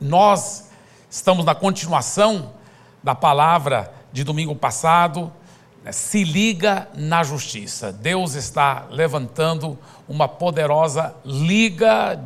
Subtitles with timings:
[0.00, 0.70] Nós
[1.10, 2.52] estamos na continuação
[3.02, 5.30] da palavra de domingo passado,
[5.84, 5.92] né?
[5.92, 7.92] se liga na justiça.
[7.92, 9.78] Deus está levantando
[10.08, 12.18] uma poderosa liga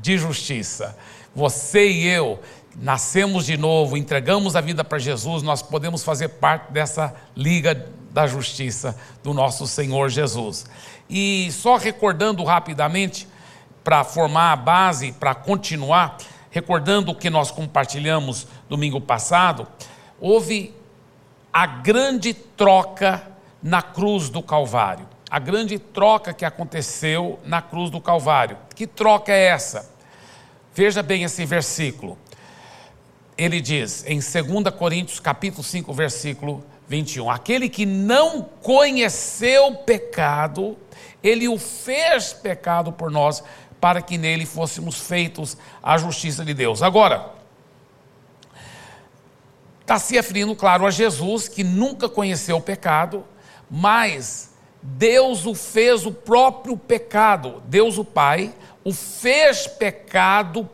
[0.00, 0.96] de justiça.
[1.34, 2.40] Você e eu
[2.76, 8.26] nascemos de novo, entregamos a vida para Jesus, nós podemos fazer parte dessa liga da
[8.26, 10.64] justiça do nosso Senhor Jesus.
[11.10, 13.28] E só recordando rapidamente,
[13.84, 16.16] para formar a base, para continuar,
[16.52, 19.66] recordando o que nós compartilhamos domingo passado,
[20.20, 20.72] houve
[21.50, 23.26] a grande troca
[23.60, 25.08] na cruz do Calvário.
[25.30, 28.58] A grande troca que aconteceu na cruz do Calvário.
[28.76, 29.90] Que troca é essa?
[30.74, 32.18] Veja bem esse versículo.
[33.36, 40.76] Ele diz em 2 Coríntios capítulo 5, versículo 21, aquele que não conheceu pecado,
[41.22, 43.42] ele o fez pecado por nós,
[43.82, 46.84] para que nele fôssemos feitos a justiça de Deus.
[46.84, 47.32] Agora,
[49.80, 53.24] está se referindo, claro, a Jesus, que nunca conheceu o pecado,
[53.68, 60.70] mas Deus o fez o próprio pecado, Deus o Pai o fez pecado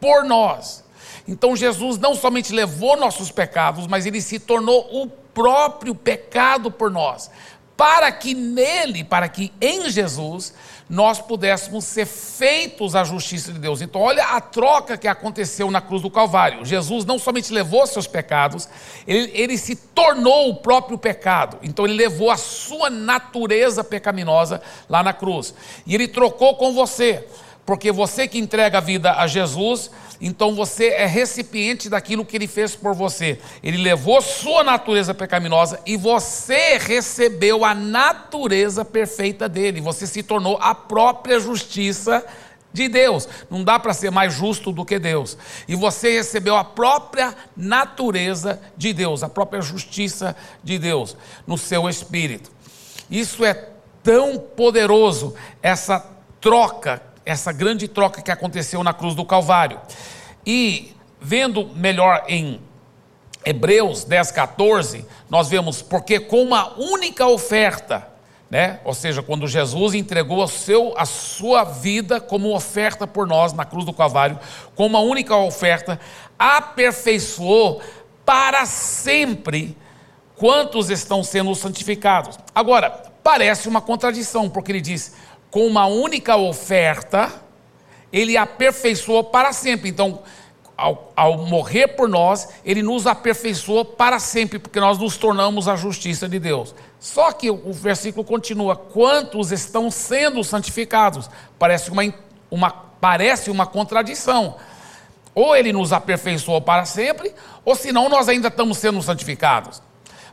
[0.00, 0.84] por nós.
[1.28, 6.90] Então Jesus não somente levou nossos pecados, mas ele se tornou o próprio pecado por
[6.90, 7.30] nós,
[7.76, 10.52] para que nele, para que em Jesus,
[10.88, 13.82] nós pudéssemos ser feitos a justiça de Deus.
[13.82, 16.64] Então, olha a troca que aconteceu na cruz do Calvário.
[16.64, 18.68] Jesus não somente levou seus pecados,
[19.06, 21.58] ele, ele se tornou o próprio pecado.
[21.62, 25.54] Então, ele levou a sua natureza pecaminosa lá na cruz.
[25.86, 27.26] E ele trocou com você
[27.68, 32.46] porque você que entrega a vida a Jesus, então você é recipiente daquilo que ele
[32.46, 33.38] fez por você.
[33.62, 39.82] Ele levou sua natureza pecaminosa e você recebeu a natureza perfeita dele.
[39.82, 42.24] Você se tornou a própria justiça
[42.72, 43.28] de Deus.
[43.50, 45.36] Não dá para ser mais justo do que Deus.
[45.68, 51.14] E você recebeu a própria natureza de Deus, a própria justiça de Deus
[51.46, 52.50] no seu espírito.
[53.10, 53.68] Isso é
[54.02, 59.78] tão poderoso, essa troca essa grande troca que aconteceu na cruz do Calvário.
[60.46, 62.58] E vendo melhor em
[63.44, 68.08] Hebreus 10, 14, nós vemos, porque com uma única oferta,
[68.50, 68.80] né?
[68.82, 73.66] ou seja, quando Jesus entregou a, seu, a sua vida como oferta por nós na
[73.66, 74.38] cruz do Calvário,
[74.74, 76.00] com uma única oferta,
[76.38, 77.82] aperfeiçoou
[78.24, 79.76] para sempre
[80.34, 82.38] quantos estão sendo santificados.
[82.54, 85.14] Agora, parece uma contradição, porque ele diz:
[85.50, 87.32] com uma única oferta,
[88.12, 89.88] ele aperfeiçoou para sempre.
[89.88, 90.22] Então,
[90.76, 95.74] ao, ao, morrer por nós, ele nos aperfeiçoou para sempre, porque nós nos tornamos a
[95.74, 96.74] justiça de Deus.
[97.00, 101.28] Só que o, versículo continua: quantos estão sendo santificados?
[101.58, 102.02] Parece uma,
[102.50, 104.56] uma, parece uma contradição.
[105.34, 107.32] Ou ele nos aperfeiçoou para sempre,
[107.64, 109.82] ou senão nós ainda estamos sendo santificados.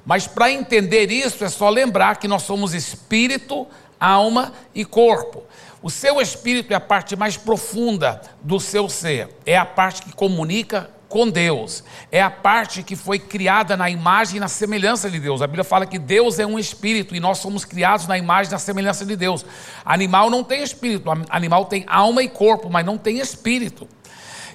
[0.05, 3.67] Mas para entender isso, é só lembrar que nós somos espírito,
[3.99, 5.43] alma e corpo.
[5.81, 10.13] O seu espírito é a parte mais profunda do seu ser, é a parte que
[10.13, 15.19] comunica com Deus, é a parte que foi criada na imagem e na semelhança de
[15.19, 15.41] Deus.
[15.41, 18.53] A Bíblia fala que Deus é um espírito e nós somos criados na imagem e
[18.53, 19.45] na semelhança de Deus.
[19.85, 23.87] Animal não tem espírito, animal tem alma e corpo, mas não tem espírito.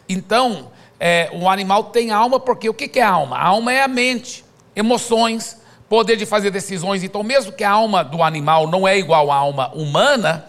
[0.09, 3.37] Então, é, o animal tem alma porque o que, é alma?
[3.37, 5.60] A alma é a mente, emoções,
[5.91, 7.03] poder de fazer decisões.
[7.03, 10.47] Então, mesmo que a alma do animal não é igual à alma humana,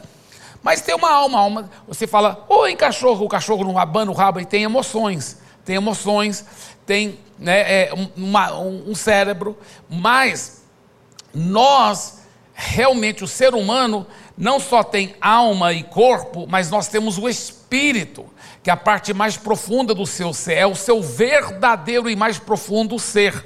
[0.61, 1.69] mas tem uma alma, alma.
[1.87, 6.45] Você fala, oi cachorro, o cachorro não abana o rabo e tem emoções, tem emoções,
[6.85, 9.57] tem né, é, uma, um, um cérebro,
[9.89, 10.61] mas
[11.33, 12.19] nós,
[12.53, 14.05] realmente, o ser humano,
[14.37, 18.27] não só tem alma e corpo, mas nós temos o espírito,
[18.61, 22.37] que é a parte mais profunda do seu ser, é o seu verdadeiro e mais
[22.37, 23.43] profundo ser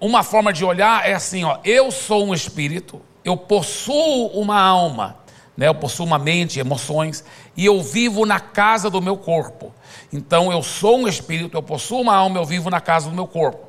[0.00, 5.18] uma forma de olhar é assim, ó, eu sou um espírito, eu possuo uma alma,
[5.56, 5.68] né?
[5.68, 7.22] Eu possuo uma mente, emoções
[7.54, 9.74] e eu vivo na casa do meu corpo.
[10.10, 13.26] Então eu sou um espírito, eu possuo uma alma, eu vivo na casa do meu
[13.26, 13.68] corpo.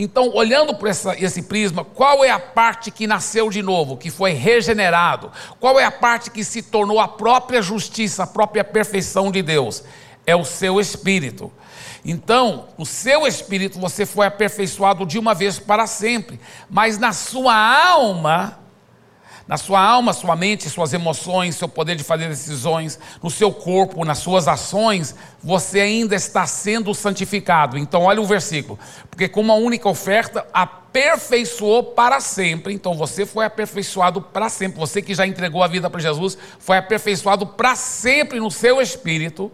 [0.00, 4.12] Então, olhando por essa, esse prisma, qual é a parte que nasceu de novo, que
[4.12, 5.32] foi regenerado?
[5.58, 9.82] Qual é a parte que se tornou a própria justiça, a própria perfeição de Deus?
[10.24, 11.52] É o seu espírito.
[12.04, 16.40] Então, o seu espírito você foi aperfeiçoado de uma vez para sempre,
[16.70, 18.58] mas na sua alma,
[19.48, 24.04] na sua alma, sua mente, suas emoções, seu poder de fazer decisões, no seu corpo,
[24.04, 27.78] nas suas ações, você ainda está sendo santificado.
[27.78, 28.78] Então, olha o versículo:
[29.10, 32.74] porque com uma única oferta aperfeiçoou para sempre.
[32.74, 34.78] Então, você foi aperfeiçoado para sempre.
[34.78, 39.50] Você que já entregou a vida para Jesus, foi aperfeiçoado para sempre no seu espírito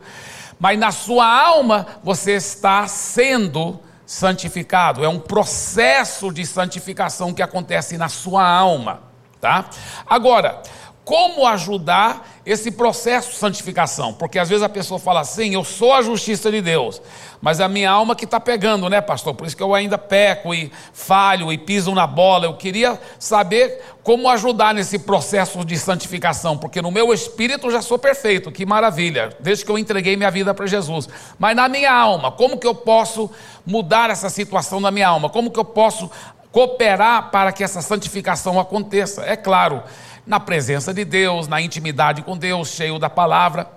[0.58, 5.04] Mas na sua alma você está sendo santificado.
[5.04, 9.02] É um processo de santificação que acontece na sua alma,
[9.40, 9.66] tá?
[10.06, 10.62] Agora,
[11.04, 14.14] como ajudar esse processo de santificação?
[14.14, 17.00] Porque às vezes a pessoa fala assim: eu sou a justiça de Deus,
[17.42, 19.34] mas a minha alma que está pegando, né, pastor?
[19.34, 22.46] Por isso que eu ainda peco e falho e piso na bola.
[22.46, 27.98] Eu queria saber como ajudar nesse processo de santificação, porque no meu espírito já sou
[27.98, 31.06] perfeito, que maravilha, desde que eu entreguei minha vida para Jesus.
[31.38, 33.30] Mas na minha alma, como que eu posso
[33.66, 35.28] mudar essa situação na minha alma?
[35.28, 36.10] Como que eu posso
[36.50, 39.22] cooperar para que essa santificação aconteça?
[39.22, 39.82] É claro
[40.26, 43.68] na presença de Deus, na intimidade com Deus, cheio da palavra.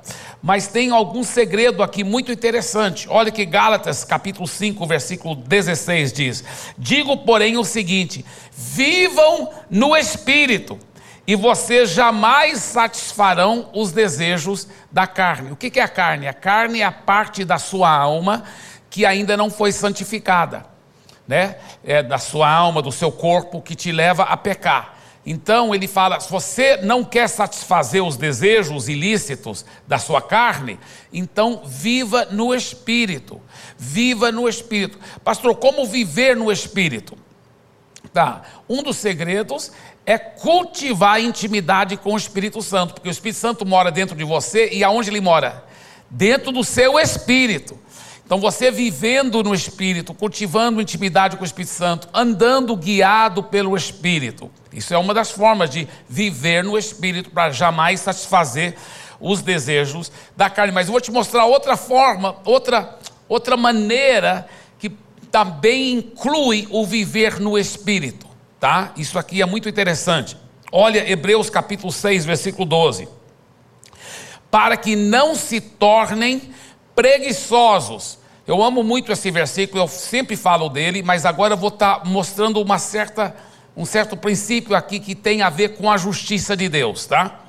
[0.41, 3.07] Mas tem algum segredo aqui muito interessante.
[3.09, 6.43] Olha que Gálatas, capítulo 5, versículo 16 diz:
[6.77, 10.79] Digo, porém, o seguinte: vivam no espírito,
[11.25, 15.51] e vocês jamais satisfarão os desejos da carne.
[15.51, 16.27] O que é a carne?
[16.27, 18.43] A carne é a parte da sua alma
[18.89, 20.65] que ainda não foi santificada,
[21.27, 21.57] né?
[21.83, 24.96] É da sua alma, do seu corpo que te leva a pecar.
[25.29, 30.79] Então ele fala: se você não quer satisfazer os desejos ilícitos da sua carne,
[31.11, 33.41] então viva no espírito.
[33.77, 34.97] Viva no espírito.
[35.25, 37.17] Pastor, como viver no espírito?
[38.13, 38.41] Tá.
[38.69, 39.73] Um dos segredos
[40.05, 44.23] é cultivar a intimidade com o Espírito Santo, porque o Espírito Santo mora dentro de
[44.23, 45.65] você e aonde ele mora?
[46.09, 47.77] Dentro do seu espírito.
[48.27, 54.51] Então você vivendo no Espírito, cultivando intimidade com o Espírito Santo, andando guiado pelo Espírito.
[54.73, 58.75] Isso é uma das formas de viver no Espírito para jamais satisfazer
[59.17, 60.73] os desejos da carne.
[60.73, 64.45] Mas eu vou te mostrar outra forma, outra, outra maneira
[64.77, 64.91] que
[65.31, 68.27] também inclui o viver no Espírito.
[68.59, 68.91] Tá?
[68.97, 70.35] Isso aqui é muito interessante.
[70.69, 73.07] Olha Hebreus capítulo 6, versículo 12.
[74.51, 76.56] Para que não se tornem
[76.97, 78.17] preguiçosos.
[78.47, 82.05] Eu amo muito esse versículo, eu sempre falo dele, mas agora eu vou estar tá
[82.05, 83.35] mostrando uma certa,
[83.75, 87.41] um certo princípio aqui que tem a ver com a justiça de Deus, tá?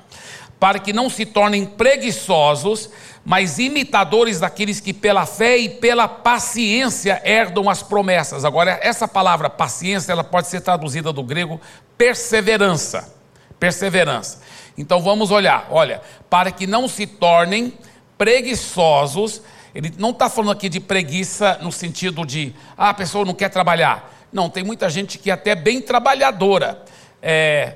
[0.59, 2.91] Para que não se tornem preguiçosos,
[3.25, 8.45] mas imitadores daqueles que pela fé e pela paciência herdam as promessas.
[8.45, 11.59] Agora, essa palavra paciência, ela pode ser traduzida do grego
[11.97, 13.11] perseverança.
[13.59, 14.41] Perseverança.
[14.77, 17.73] Então vamos olhar, olha, para que não se tornem
[18.19, 19.41] preguiçosos.
[19.73, 23.49] Ele não está falando aqui de preguiça no sentido de, ah, a pessoa não quer
[23.49, 24.27] trabalhar.
[24.31, 26.83] Não, tem muita gente que é até bem trabalhadora
[27.21, 27.75] é,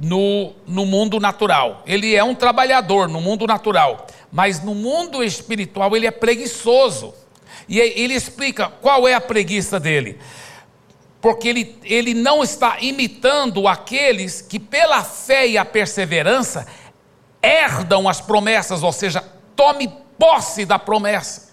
[0.00, 1.82] no, no mundo natural.
[1.84, 7.12] Ele é um trabalhador no mundo natural, mas no mundo espiritual ele é preguiçoso.
[7.68, 10.18] E ele explica qual é a preguiça dele.
[11.20, 16.66] Porque ele, ele não está imitando aqueles que, pela fé e a perseverança,
[17.42, 19.31] herdam as promessas, ou seja,
[19.62, 19.88] tome
[20.18, 21.52] posse da promessa.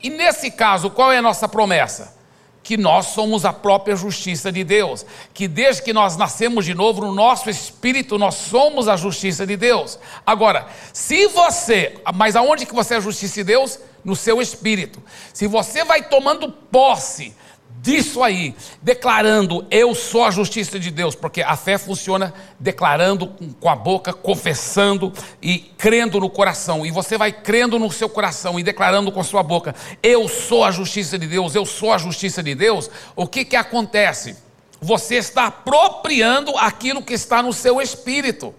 [0.00, 2.16] E nesse caso, qual é a nossa promessa?
[2.62, 5.04] Que nós somos a própria justiça de Deus,
[5.34, 9.56] que desde que nós nascemos de novo, no nosso espírito, nós somos a justiça de
[9.56, 9.98] Deus.
[10.24, 13.80] Agora, se você, mas aonde que você é a justiça de Deus?
[14.04, 15.02] No seu espírito.
[15.34, 17.34] Se você vai tomando posse
[17.80, 23.68] disso aí, declarando eu sou a justiça de Deus, porque a fé funciona declarando com
[23.68, 26.84] a boca, confessando e crendo no coração.
[26.84, 30.64] E você vai crendo no seu coração e declarando com a sua boca, eu sou
[30.64, 32.90] a justiça de Deus, eu sou a justiça de Deus.
[33.14, 34.36] O que que acontece?
[34.80, 38.54] Você está apropriando aquilo que está no seu espírito.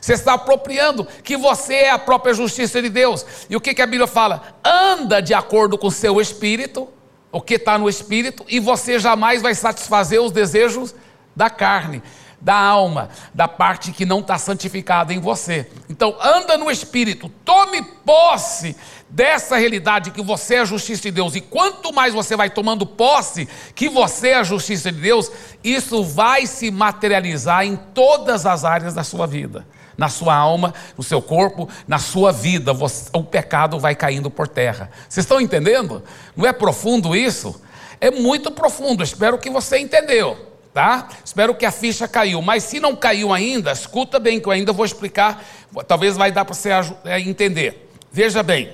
[0.00, 3.26] Você está apropriando que você é a própria justiça de Deus.
[3.50, 4.54] E o que, que a Bíblia fala?
[4.64, 6.88] Anda de acordo com o seu espírito
[7.32, 10.94] o que está no espírito, e você jamais vai satisfazer os desejos
[11.34, 12.02] da carne,
[12.40, 15.70] da alma, da parte que não está santificada em você.
[15.88, 18.74] Então, anda no espírito, tome posse
[19.08, 22.86] dessa realidade que você é a justiça de Deus, e quanto mais você vai tomando
[22.86, 25.30] posse que você é a justiça de Deus,
[25.62, 29.66] isso vai se materializar em todas as áreas da sua vida
[29.98, 34.48] na sua alma, no seu corpo, na sua vida, você, o pecado vai caindo por
[34.48, 34.90] terra.
[35.06, 36.02] Vocês estão entendendo?
[36.34, 37.60] Não é profundo isso?
[38.00, 41.08] É muito profundo, espero que você entendeu, tá?
[41.24, 44.72] Espero que a ficha caiu, mas se não caiu ainda, escuta bem que eu ainda
[44.72, 45.44] vou explicar,
[45.86, 46.70] talvez vai dar para você
[47.04, 47.90] é, entender.
[48.10, 48.72] Veja bem,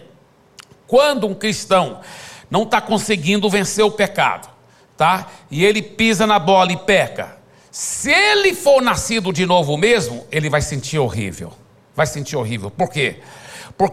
[0.87, 2.01] quando um cristão
[2.51, 4.49] não está conseguindo vencer o pecado,
[4.97, 5.27] tá?
[5.51, 7.37] E ele pisa na bola e peca,
[7.71, 11.53] se ele for nascido de novo mesmo, ele vai sentir horrível.
[11.95, 12.71] Vai sentir horrível.
[12.71, 13.17] Por quê?
[13.17, 13.23] porque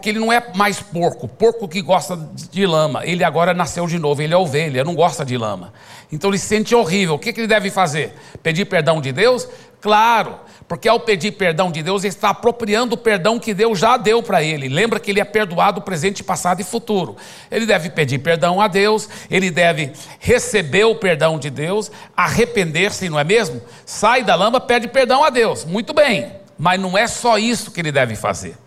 [0.08, 2.16] ele não é mais porco, porco que gosta
[2.50, 3.04] de lama.
[3.04, 5.72] Ele agora nasceu de novo, ele é ovelha, não gosta de lama.
[6.10, 7.16] Então ele se sente horrível.
[7.16, 8.14] O que, que ele deve fazer?
[8.42, 9.46] Pedir perdão de Deus?
[9.82, 13.98] Claro, porque ao pedir perdão de Deus, ele está apropriando o perdão que Deus já
[13.98, 14.66] deu para ele.
[14.66, 17.16] Lembra que ele é perdoado presente, passado e futuro.
[17.50, 23.18] Ele deve pedir perdão a Deus, ele deve receber o perdão de Deus, arrepender-se, não
[23.18, 23.60] é mesmo?
[23.84, 25.66] Sai da lama, pede perdão a Deus.
[25.66, 28.63] Muito bem, mas não é só isso que ele deve fazer.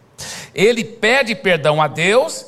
[0.57, 2.47] Ele pede perdão a Deus,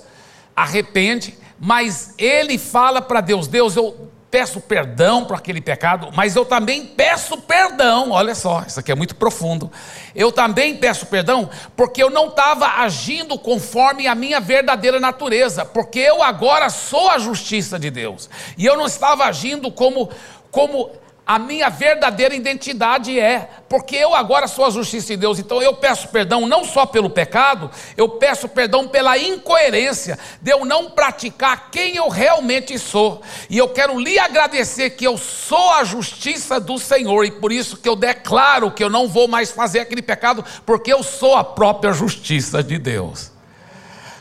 [0.55, 6.43] arrepende, mas ele fala para Deus: Deus, eu peço perdão por aquele pecado, mas eu
[6.43, 8.11] também peço perdão.
[8.11, 9.71] Olha só, isso aqui é muito profundo.
[10.15, 15.99] Eu também peço perdão porque eu não estava agindo conforme a minha verdadeira natureza, porque
[15.99, 20.09] eu agora sou a justiça de Deus e eu não estava agindo como
[20.51, 20.89] como
[21.29, 25.75] a minha verdadeira identidade é, porque eu agora sou a justiça de Deus, então eu
[25.75, 31.69] peço perdão não só pelo pecado, eu peço perdão pela incoerência de eu não praticar
[31.69, 36.79] quem eu realmente sou, e eu quero lhe agradecer que eu sou a justiça do
[36.79, 40.43] Senhor, e por isso que eu declaro que eu não vou mais fazer aquele pecado,
[40.65, 43.31] porque eu sou a própria justiça de Deus.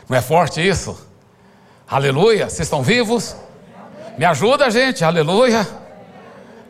[0.07, 0.95] Não é forte isso?
[1.89, 3.35] Aleluia, vocês estão vivos?
[4.15, 5.88] Me ajuda, gente, aleluia.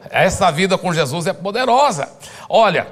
[0.09, 2.09] Essa vida com Jesus é poderosa.
[2.47, 2.87] Olha,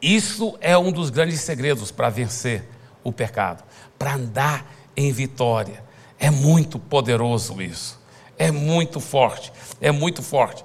[0.00, 2.68] isso é um dos grandes segredos para vencer
[3.02, 3.64] o pecado,
[3.98, 5.84] para andar em vitória.
[6.18, 7.98] É muito poderoso isso.
[8.36, 9.52] É muito forte.
[9.80, 10.64] É muito forte.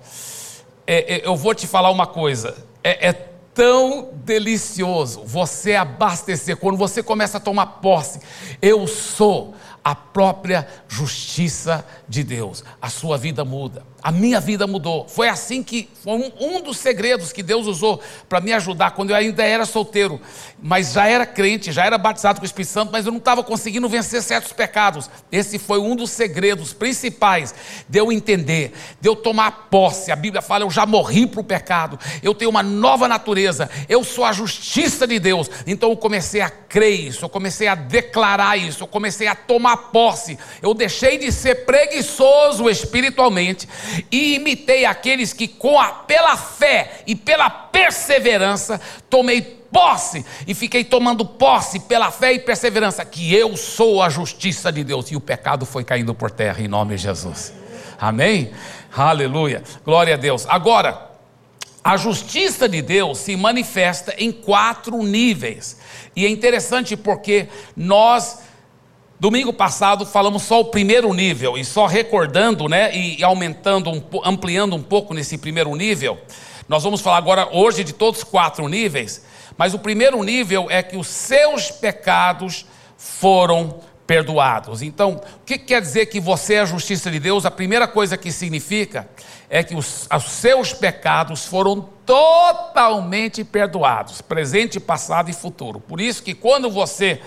[0.85, 2.55] É, é, eu vou te falar uma coisa.
[2.83, 3.13] É, é
[3.53, 8.19] tão delicioso você abastecer, quando você começa a tomar posse,
[8.61, 12.63] eu sou a própria justiça de Deus.
[12.79, 13.83] A sua vida muda.
[14.01, 15.07] A minha vida mudou.
[15.07, 19.09] Foi assim que foi um, um dos segredos que Deus usou para me ajudar quando
[19.09, 20.21] eu ainda era solteiro,
[20.61, 23.41] mas já era crente, já era batizado com o Espírito Santo, mas eu não estava
[23.43, 25.09] conseguindo vencer certos pecados.
[25.31, 27.55] Esse foi um dos segredos principais
[27.89, 30.11] de eu entender, de eu tomar posse.
[30.11, 34.03] A Bíblia fala: eu já morri para o pecado, eu tenho uma nova natureza, eu
[34.03, 35.49] sou a justiça de Deus.
[35.65, 39.77] Então eu comecei a crer isso, eu comecei a declarar isso, eu comecei a tomar
[39.77, 40.37] posse.
[40.61, 42.02] Eu deixei de ser preguiçoso
[42.69, 43.67] espiritualmente
[44.11, 48.79] e imitei aqueles que, com a, pela fé e pela perseverança,
[49.09, 54.71] tomei posse e fiquei tomando posse pela fé e perseverança, que eu sou a justiça
[54.71, 57.53] de Deus e o pecado foi caindo por terra em nome de Jesus.
[57.99, 58.51] Amém?
[58.95, 59.63] Aleluia.
[59.83, 60.45] Glória a Deus.
[60.47, 61.09] Agora,
[61.83, 65.77] a justiça de Deus se manifesta em quatro níveis.
[66.15, 68.39] E é interessante porque nós
[69.19, 74.75] Domingo passado falamos só o primeiro nível e só recordando, né, e aumentando, um, ampliando
[74.75, 76.17] um pouco nesse primeiro nível.
[76.67, 79.23] Nós vamos falar agora hoje de todos os quatro níveis,
[79.57, 82.65] mas o primeiro nível é que os seus pecados
[82.97, 84.81] foram perdoados.
[84.81, 87.45] Então, o que quer dizer que você é a justiça de Deus?
[87.45, 89.07] A primeira coisa que significa
[89.49, 95.79] é que os, os seus pecados foram totalmente perdoados, presente, passado e futuro.
[95.79, 97.21] Por isso que quando você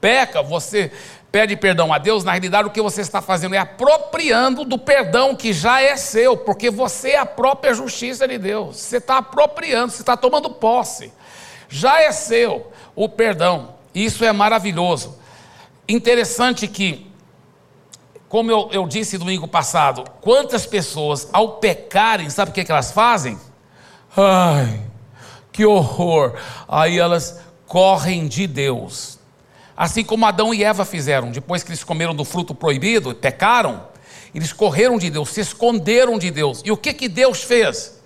[0.00, 0.90] peca, você
[1.32, 5.34] pede perdão a Deus, na realidade o que você está fazendo é apropriando do perdão
[5.34, 8.76] que já é seu, porque você é a própria justiça de Deus.
[8.76, 11.10] Você está apropriando, você está tomando posse.
[11.70, 13.76] Já é seu o perdão.
[13.94, 15.18] Isso é maravilhoso.
[15.88, 17.10] Interessante que,
[18.28, 22.92] como eu, eu disse domingo passado, quantas pessoas ao pecarem, sabe o que, que elas
[22.92, 23.38] fazem?
[24.14, 24.82] Ai,
[25.50, 26.34] que horror!
[26.68, 29.11] Aí elas correm de Deus
[29.76, 33.88] Assim como Adão e Eva fizeram, depois que eles comeram do fruto proibido, pecaram,
[34.34, 36.62] eles correram de Deus, se esconderam de Deus.
[36.64, 38.00] E o que, que Deus fez?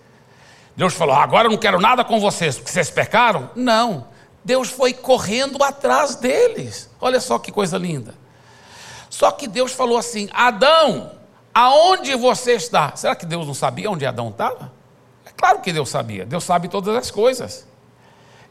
[0.77, 3.51] Deus falou: agora eu não quero nada com vocês, porque vocês pecaram?
[3.55, 4.09] Não.
[4.45, 6.89] Deus foi correndo atrás deles.
[7.01, 8.15] Olha só que coisa linda.
[9.11, 11.13] Só que Deus falou assim: Adão,
[11.53, 12.95] aonde você está?
[12.95, 14.73] Será que Deus não sabia onde Adão estava?
[15.25, 16.25] É claro que Deus sabia.
[16.25, 17.67] Deus sabe todas as coisas.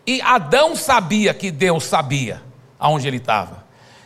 [0.05, 2.41] E Adão sabia que Deus sabia
[2.79, 3.65] aonde ele estava.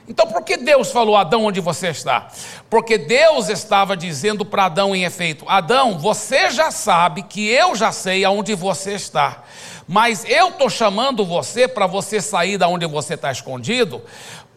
[0.09, 2.29] Então, por que Deus falou, Adão, onde você está?
[2.67, 7.91] Porque Deus estava dizendo para Adão, em efeito: Adão, você já sabe que eu já
[7.91, 9.43] sei aonde você está.
[9.87, 14.01] Mas eu estou chamando você para você sair da onde você está escondido,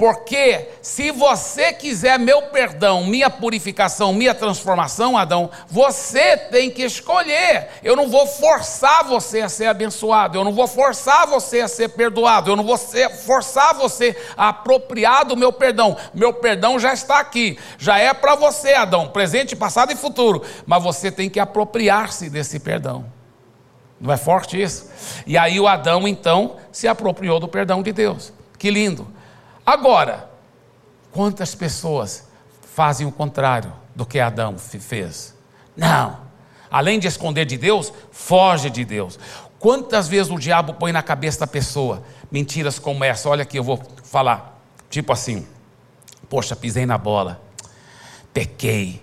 [0.02, 7.68] porque se você quiser meu perdão, minha purificação, minha transformação, Adão, você tem que escolher.
[7.84, 11.90] Eu não vou forçar você a ser abençoado, eu não vou forçar você a ser
[11.90, 15.96] perdoado, eu não vou forçar você a apropriar do meu perdão.
[16.12, 20.82] Meu perdão já está aqui, já é para você, Adão, presente, passado e futuro, mas
[20.82, 23.04] você tem que apropriar-se desse perdão.
[24.00, 24.90] Não é forte isso?
[25.24, 28.32] E aí o Adão então se apropriou do perdão de Deus.
[28.58, 29.21] Que lindo.
[29.64, 30.32] Agora,
[31.12, 32.26] Quantas pessoas
[32.74, 35.34] fazem o contrário do que Adão fez?
[35.76, 36.22] Não.
[36.70, 39.18] Além de esconder de Deus, foge de Deus.
[39.58, 43.28] Quantas vezes o diabo põe na cabeça da pessoa mentiras como essa?
[43.28, 44.58] Olha aqui, eu vou falar.
[44.88, 45.46] Tipo assim:
[46.30, 47.42] Poxa, pisei na bola,
[48.32, 49.02] pequei.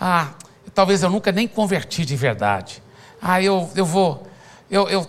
[0.00, 0.30] Ah,
[0.74, 2.82] talvez eu nunca nem converti de verdade.
[3.20, 4.26] Ah, eu, eu vou,
[4.70, 5.06] eu, eu,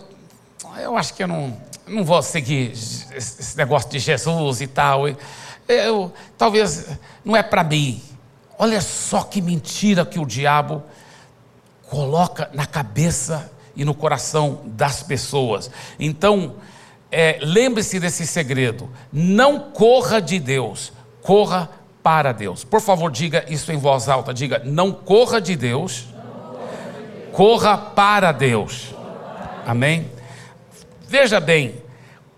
[0.77, 5.03] eu acho que eu não, não vou seguir esse negócio de Jesus e tal.
[5.67, 6.87] Eu, talvez
[7.23, 8.01] não é para mim.
[8.57, 10.83] Olha só que mentira que o diabo
[11.89, 15.69] coloca na cabeça e no coração das pessoas.
[15.99, 16.55] Então,
[17.11, 21.69] é, lembre-se desse segredo: não corra de Deus, corra
[22.01, 22.63] para Deus.
[22.63, 26.07] Por favor, diga isso em voz alta: diga, não corra de Deus,
[27.31, 28.93] corra para Deus.
[29.65, 30.09] Amém?
[31.13, 31.75] Veja bem,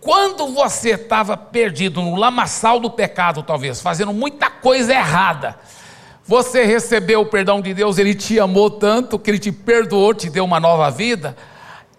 [0.02, 5.58] quando você estava perdido no lamaçal do pecado, talvez, fazendo muita coisa errada,
[6.26, 10.30] você recebeu o perdão de Deus, Ele te amou tanto que Ele te perdoou, te
[10.30, 11.38] deu uma nova vida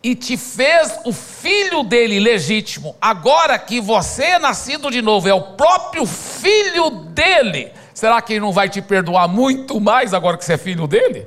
[0.02, 2.94] e te fez o filho dele legítimo.
[3.00, 7.72] Agora que você é nascido de novo, é o próprio filho dele.
[7.94, 11.26] Será que ele não vai te perdoar muito mais agora que você é filho dele?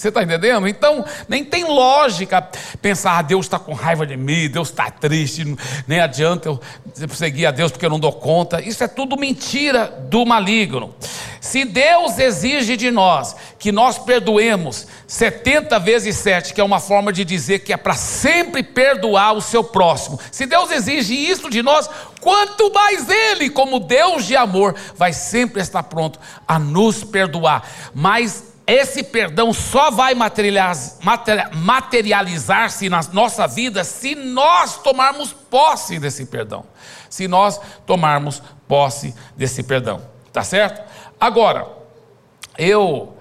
[0.00, 0.66] Você está entendendo?
[0.66, 2.40] Então, nem tem lógica
[2.80, 5.54] pensar, ah, Deus está com raiva de mim, Deus está triste,
[5.86, 6.58] nem adianta eu
[7.12, 8.62] seguir a Deus porque eu não dou conta.
[8.62, 10.94] Isso é tudo mentira do maligno.
[11.38, 17.12] Se Deus exige de nós que nós perdoemos 70 vezes 7, que é uma forma
[17.12, 21.62] de dizer que é para sempre perdoar o seu próximo, se Deus exige isso de
[21.62, 21.90] nós,
[22.22, 27.68] quanto mais Ele, como Deus de amor, vai sempre estar pronto a nos perdoar.
[27.94, 36.64] Mas esse perdão só vai materializar-se na nossa vida se nós tomarmos posse desse perdão.
[37.08, 40.02] Se nós tomarmos posse desse perdão.
[40.32, 40.82] Tá certo?
[41.18, 41.66] Agora,
[42.56, 43.16] eu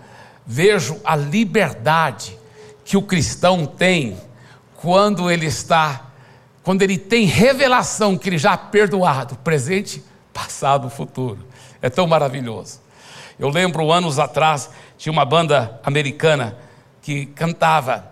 [0.46, 2.38] vejo a liberdade
[2.84, 4.20] que o cristão tem
[4.77, 6.08] quando ele está,
[6.63, 10.03] quando ele tem revelação que ele já é perdoado, presente,
[10.34, 11.46] passado, futuro.
[11.82, 12.79] É tão maravilhoso.
[13.39, 16.58] Eu lembro anos atrás, tinha uma banda americana
[17.01, 18.11] que cantava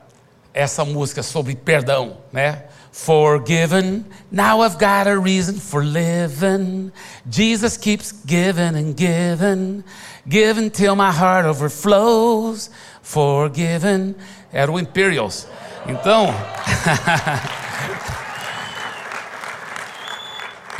[0.54, 2.64] essa música sobre perdão, né?
[2.94, 6.94] Forgiven, now I've got a reason for living.
[7.30, 9.84] Jesus keeps giving and giving,
[10.28, 12.72] giving till my heart overflows.
[13.04, 14.16] Forgiven,
[14.52, 15.46] era o Imperials.
[15.86, 16.34] Então,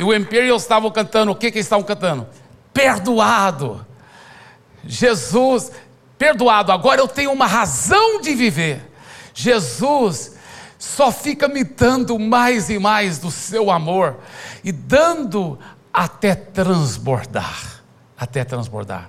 [0.00, 2.26] e o Imperials estavam cantando, o que que eles estavam cantando?
[2.72, 3.86] Perdoado.
[4.84, 5.70] Jesus,
[6.16, 8.90] perdoado, agora eu tenho uma razão de viver.
[9.34, 10.36] Jesus
[10.78, 14.18] só fica me dando mais e mais do seu amor
[14.62, 15.58] e dando
[15.92, 17.78] até transbordar
[18.18, 19.08] até transbordar.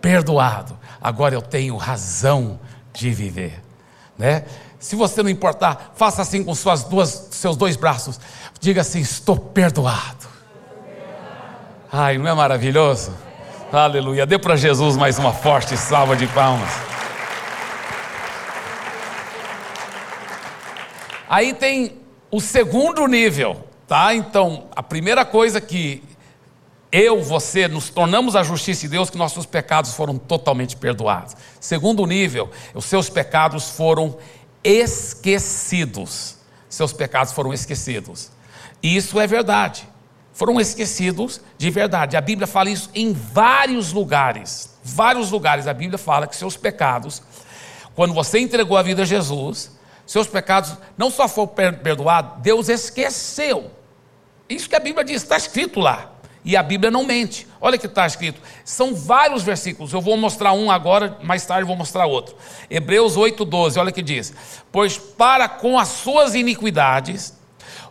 [0.00, 2.60] Perdoado, agora eu tenho razão
[2.92, 3.60] de viver,
[4.16, 4.44] né?
[4.78, 8.20] Se você não importar, faça assim com suas duas, seus dois braços.
[8.60, 10.26] Diga assim: estou perdoado.
[11.90, 13.12] Ai, não é maravilhoso?
[13.72, 14.24] Aleluia.
[14.24, 16.70] Dê para Jesus mais uma forte salva de palmas.
[21.28, 21.98] Aí tem
[22.30, 24.14] o segundo nível, tá?
[24.14, 26.00] Então, a primeira coisa que
[26.92, 31.34] eu, você, nos tornamos a justiça de Deus, que nossos pecados foram totalmente perdoados.
[31.58, 34.16] Segundo nível, os seus pecados foram
[34.62, 36.36] esquecidos.
[36.68, 38.30] Seus pecados foram esquecidos.
[38.80, 39.88] E isso é verdade
[40.36, 42.14] foram esquecidos de verdade.
[42.14, 44.76] A Bíblia fala isso em vários lugares.
[44.84, 47.22] Vários lugares a Bíblia fala que seus pecados,
[47.94, 49.72] quando você entregou a vida a Jesus,
[50.04, 53.70] seus pecados não só foram perdoados, Deus esqueceu.
[54.46, 56.12] Isso que a Bíblia diz, está escrito lá.
[56.44, 57.48] E a Bíblia não mente.
[57.58, 58.38] Olha que está escrito.
[58.62, 59.90] São vários versículos.
[59.94, 62.36] Eu vou mostrar um agora, mais tarde vou mostrar outro.
[62.68, 64.34] Hebreus 8,12, olha que diz:
[64.70, 67.32] Pois para com as suas iniquidades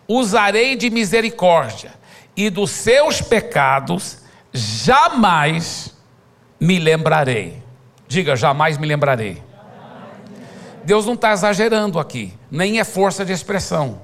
[0.07, 2.04] usarei de misericórdia
[2.35, 4.19] e dos seus pecados
[4.53, 5.95] jamais
[6.59, 7.61] me lembrarei.
[8.07, 9.43] Diga, jamais me lembrarei.
[10.83, 14.01] Deus não está exagerando aqui, nem é força de expressão.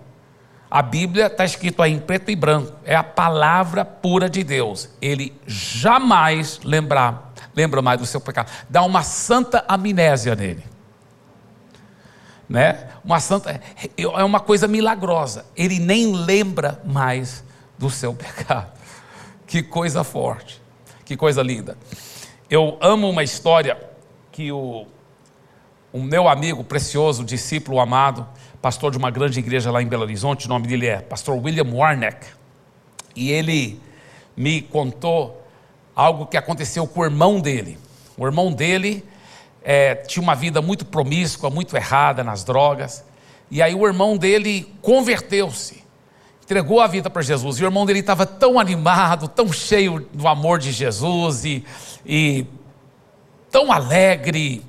[0.69, 4.89] A Bíblia está escrito aí em preto e branco, é a palavra pura de Deus.
[5.01, 8.49] Ele jamais lembrar, lembra mais do seu pecado.
[8.69, 10.63] Dá uma santa amnésia nele.
[12.47, 12.87] Né?
[13.03, 13.61] Uma santa
[13.97, 15.45] é uma coisa milagrosa.
[15.55, 17.43] Ele nem lembra mais
[17.81, 18.71] do seu pecado.
[19.45, 20.61] Que coisa forte,
[21.03, 21.77] que coisa linda.
[22.49, 23.77] Eu amo uma história
[24.31, 24.85] que o,
[25.91, 28.25] o meu amigo precioso, discípulo amado,
[28.61, 31.69] pastor de uma grande igreja lá em Belo Horizonte, o nome dele é pastor William
[31.73, 32.27] Warneck,
[33.15, 33.81] e ele
[34.37, 35.45] me contou
[35.95, 37.77] algo que aconteceu com o irmão dele.
[38.17, 39.03] O irmão dele
[39.63, 43.03] é, tinha uma vida muito promíscua, muito errada nas drogas.
[43.49, 45.83] E aí o irmão dele converteu-se,
[46.51, 47.57] entregou a vida para Jesus.
[47.57, 51.63] E o irmão dele estava tão animado, tão cheio do amor de Jesus e,
[52.05, 52.45] e
[53.49, 54.61] tão alegre,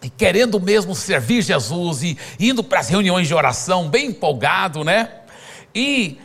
[0.00, 5.10] e querendo mesmo servir Jesus e indo para as reuniões de oração, bem empolgado, né?
[5.74, 6.16] E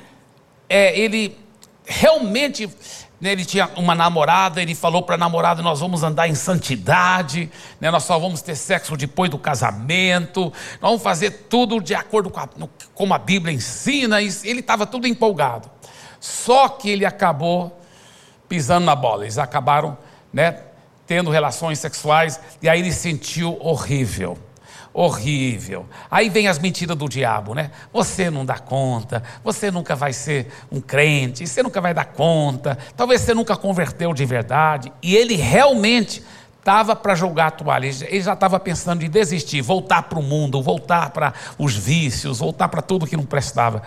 [0.69, 1.35] é, ele
[1.83, 2.69] realmente
[3.21, 7.49] ele tinha uma namorada, ele falou para a namorada: Nós vamos andar em santidade,
[7.79, 10.51] né, nós só vamos ter sexo depois do casamento,
[10.81, 12.49] nós vamos fazer tudo de acordo com a,
[12.93, 14.21] como a Bíblia ensina.
[14.21, 15.69] E ele estava tudo empolgado.
[16.19, 17.79] Só que ele acabou
[18.49, 19.97] pisando na bola, eles acabaram
[20.31, 20.59] né,
[21.07, 24.37] tendo relações sexuais, e aí ele sentiu horrível
[24.95, 25.85] horrível.
[26.09, 27.69] Aí vem as mentiras do diabo, né?
[27.91, 32.77] Você não dá conta, você nunca vai ser um crente, você nunca vai dar conta,
[32.95, 34.89] talvez você nunca converteu de verdade.
[35.03, 36.23] E ele realmente
[36.57, 40.63] estava para jogar a toalha, ele já estava pensando em desistir, voltar para o mundo,
[40.63, 43.83] voltar para os vícios, voltar para tudo que não prestava.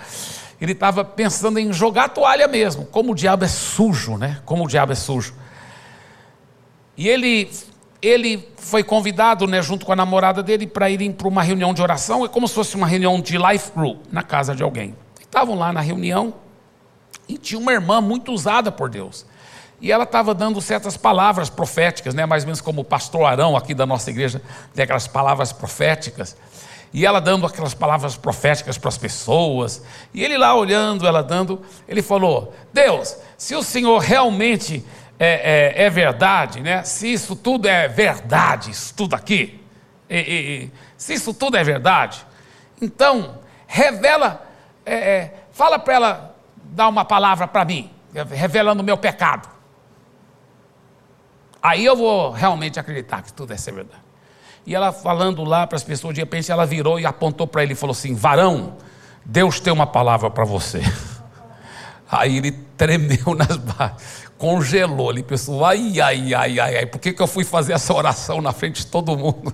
[0.60, 4.40] Ele estava pensando em jogar a toalha mesmo, como o diabo é sujo, né?
[4.44, 5.32] Como o diabo é sujo.
[6.98, 7.50] E ele
[8.00, 11.82] ele foi convidado, né, junto com a namorada dele, para irem para uma reunião de
[11.82, 12.24] oração.
[12.24, 14.94] É como se fosse uma reunião de life group na casa de alguém.
[15.20, 16.34] Estavam lá na reunião
[17.28, 19.26] e tinha uma irmã muito usada por Deus.
[19.80, 23.56] E ela estava dando certas palavras proféticas, né, mais ou menos como o pastor Arão
[23.56, 24.42] aqui da nossa igreja
[24.74, 26.36] tem aquelas palavras proféticas.
[26.92, 29.82] E ela dando aquelas palavras proféticas para as pessoas.
[30.14, 34.82] E ele lá olhando, ela dando, ele falou: Deus, se o Senhor realmente
[35.18, 36.82] é, é, é, verdade, né?
[36.84, 39.60] se isso tudo é verdade, isso tudo aqui,
[40.08, 42.24] e, e, se isso tudo é verdade,
[42.80, 44.46] então revela,
[44.86, 47.90] é, é fala para ela dar uma palavra para mim,
[48.30, 49.48] revelando o meu pecado.
[51.60, 54.02] Aí eu vou realmente acreditar que tudo é ser verdade.
[54.64, 57.72] E ela falando lá para as pessoas, de repente ela virou e apontou para ele
[57.72, 58.76] e falou assim: Varão,
[59.24, 60.80] Deus tem uma palavra para você.
[62.10, 67.12] Aí ele tremeu nas bases congelou ali, pensou, ai, ai, ai, ai, ai, por que,
[67.12, 69.52] que eu fui fazer essa oração na frente de todo mundo?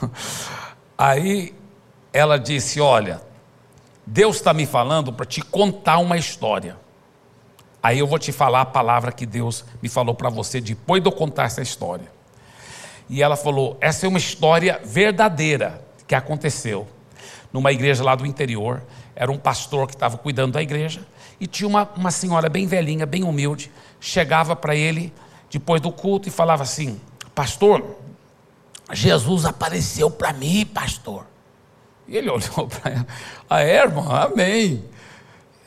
[0.96, 1.54] Aí
[2.12, 3.20] ela disse: Olha,
[4.06, 6.76] Deus está me falando para te contar uma história.
[7.82, 11.08] Aí eu vou te falar a palavra que Deus me falou para você depois de
[11.08, 12.10] eu contar essa história.
[13.10, 16.88] E ela falou: Essa é uma história verdadeira que aconteceu
[17.52, 18.82] numa igreja lá do interior.
[19.14, 21.06] Era um pastor que estava cuidando da igreja
[21.38, 25.12] e tinha uma, uma senhora bem velhinha, bem humilde, chegava para ele
[25.50, 27.00] depois do culto e falava assim:
[27.34, 27.96] Pastor,
[28.92, 31.26] Jesus apareceu para mim, pastor.
[32.08, 33.06] E ele olhou para ela:
[33.48, 34.10] Ah, é, irmão?
[34.10, 34.84] Amém.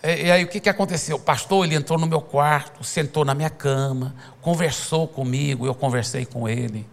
[0.04, 1.20] E, e aí o que, que aconteceu?
[1.20, 6.48] pastor, ele entrou no meu quarto, sentou na minha cama, conversou comigo, eu conversei com
[6.48, 6.88] ele.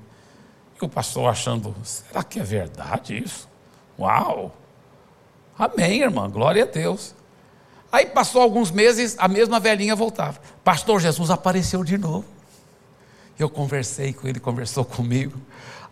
[0.81, 3.49] E o pastor achando: será que é verdade isso?
[3.99, 4.55] Uau!
[5.59, 7.15] Amém, irmã, glória a Deus.
[7.91, 10.41] Aí passou alguns meses, a mesma velhinha voltava.
[10.65, 12.25] Pastor Jesus apareceu de novo.
[13.39, 15.39] Eu conversei com ele, conversou comigo.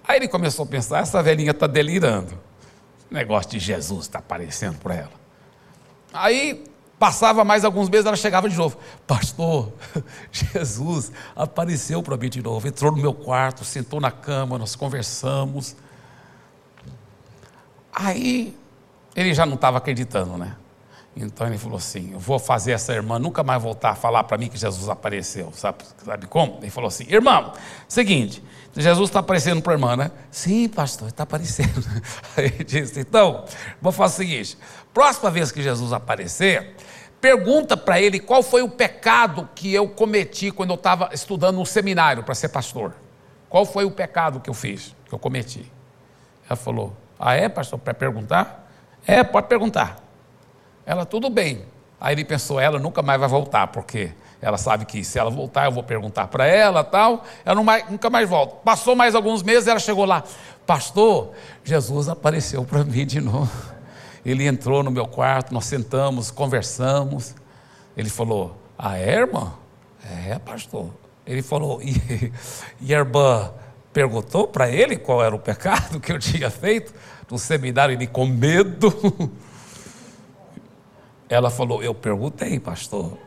[0.06, 2.38] Aí ele começou a pensar: essa velhinha está delirando.
[3.10, 5.12] O negócio de Jesus está aparecendo para ela.
[6.12, 6.64] Aí
[6.98, 8.78] passava mais alguns meses, ela chegava de novo.
[9.06, 9.72] Pastor,
[10.32, 12.66] Jesus apareceu para mim de novo.
[12.66, 15.76] Entrou no meu quarto, sentou na cama, nós conversamos.
[17.92, 18.56] Aí
[19.14, 20.56] ele já não estava acreditando, né?
[21.16, 24.36] Então ele falou assim: Eu vou fazer essa irmã nunca mais voltar a falar para
[24.36, 25.52] mim que Jesus apareceu.
[25.54, 26.58] Sabe, sabe como?
[26.60, 27.52] Ele falou assim: Irmão,
[27.86, 28.42] seguinte,
[28.76, 30.10] Jesus está aparecendo para a irmã, né?
[30.30, 31.84] Sim, pastor, está aparecendo.
[32.36, 33.44] Aí ele disse: Então,
[33.80, 34.58] vou fazer o seguinte:
[34.92, 36.74] próxima vez que Jesus aparecer,
[37.20, 41.66] pergunta para ele qual foi o pecado que eu cometi quando eu estava estudando no
[41.66, 42.92] seminário para ser pastor.
[43.48, 45.70] Qual foi o pecado que eu fiz, que eu cometi?
[46.48, 48.68] Ela falou: Ah, é, pastor, para perguntar?
[49.06, 50.03] É, pode perguntar.
[50.86, 51.64] Ela, tudo bem.
[52.00, 55.64] Aí ele pensou, ela nunca mais vai voltar, porque ela sabe que se ela voltar,
[55.64, 57.24] eu vou perguntar para ela tal.
[57.44, 58.56] Ela mais, nunca mais volta.
[58.56, 60.22] Passou mais alguns meses, ela chegou lá,
[60.66, 61.32] pastor,
[61.64, 63.50] Jesus apareceu para mim de novo.
[64.24, 67.34] Ele entrou no meu quarto, nós sentamos, conversamos.
[67.96, 69.54] Ele falou, ah, é, irmã?
[70.28, 70.90] É, pastor.
[71.26, 72.30] Ele falou, e,
[72.80, 73.50] e a irmã
[73.94, 76.92] perguntou para ele qual era o pecado que eu tinha feito
[77.30, 78.92] no seminário, ele com medo.
[81.34, 83.18] Ela falou: Eu perguntei, pastor.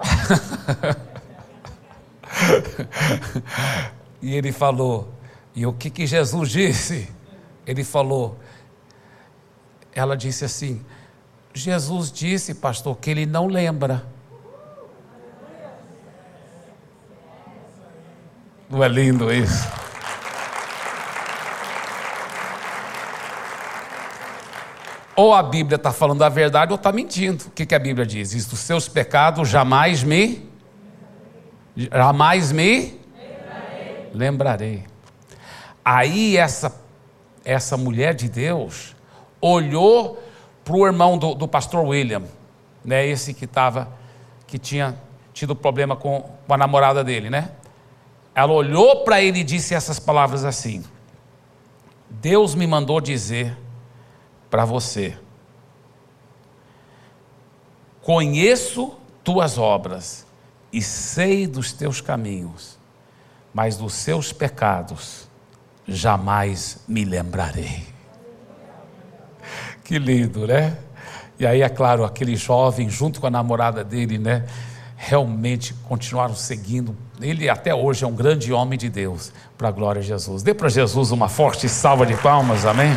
[4.20, 5.14] e ele falou:
[5.54, 7.08] E o que, que Jesus disse?
[7.64, 8.36] Ele falou:
[9.94, 10.84] Ela disse assim:
[11.54, 14.04] Jesus disse, pastor, que ele não lembra.
[18.68, 19.68] Não é lindo isso?
[25.20, 27.44] Ou a Bíblia está falando a verdade ou está mentindo.
[27.48, 28.30] O que, que a Bíblia diz?
[28.30, 30.48] Diz: dos seus pecados jamais me.
[31.76, 32.98] Jamais me.
[33.18, 34.10] Lembrarei.
[34.14, 34.84] Lembrarei.
[35.84, 36.74] Aí essa,
[37.44, 38.96] essa mulher de Deus
[39.42, 40.18] olhou
[40.64, 42.22] para o irmão do, do pastor William,
[42.82, 43.90] né, esse que estava,
[44.46, 44.96] que tinha
[45.34, 47.50] tido problema com, com a namorada dele, né?
[48.34, 50.82] Ela olhou para ele e disse essas palavras assim:
[52.08, 53.54] Deus me mandou dizer
[54.50, 55.16] para você:
[58.02, 60.26] Conheço tuas obras
[60.72, 62.78] e sei dos teus caminhos,
[63.54, 65.28] mas dos seus pecados
[65.86, 67.86] jamais me lembrarei.
[69.84, 70.76] Que lindo, né?
[71.38, 74.44] E aí, é claro, aquele jovem, junto com a namorada dele, né?
[74.96, 76.94] Realmente continuaram seguindo.
[77.20, 80.42] Ele até hoje é um grande homem de Deus, para a glória de Jesus.
[80.42, 82.92] Dê para Jesus uma forte salva de palmas, amém?